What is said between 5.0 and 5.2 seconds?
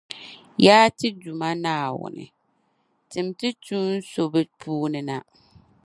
na